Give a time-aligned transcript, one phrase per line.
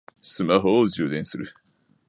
[0.19, 1.53] スマホを充電する